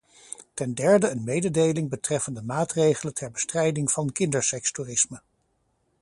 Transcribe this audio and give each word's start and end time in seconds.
Ten 0.53 0.73
derde 0.75 1.09
een 1.09 1.23
mededeling 1.23 1.89
betreffende 1.89 2.41
maatregelen 2.43 3.13
ter 3.13 3.31
bestrijding 3.31 3.91
van 3.91 4.11
kindersekstoerisme. 4.11 5.21